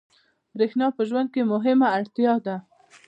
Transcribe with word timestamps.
برېښنا 0.55 0.87
په 0.97 1.01
ژوند 1.09 1.27
کې 1.33 1.49
مهمه 1.53 1.87
اړتیا 1.97 2.33
ده. 2.45 2.55